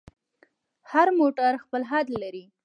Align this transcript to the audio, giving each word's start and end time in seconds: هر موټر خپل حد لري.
هر 0.91 1.07
موټر 1.19 1.51
خپل 1.63 1.81
حد 1.89 2.07
لري. 2.21 2.43